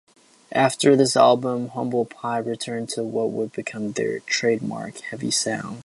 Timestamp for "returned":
2.39-2.89